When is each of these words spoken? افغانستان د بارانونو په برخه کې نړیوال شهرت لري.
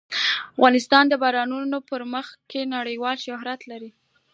افغانستان 0.55 1.03
د 1.09 1.13
بارانونو 1.23 1.77
په 1.87 1.93
برخه 2.13 2.35
کې 2.49 2.71
نړیوال 2.75 3.17
شهرت 3.25 3.61
لري. 3.71 3.91